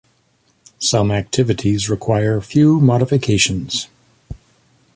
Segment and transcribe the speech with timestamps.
[0.79, 3.87] Some activities require few modifications.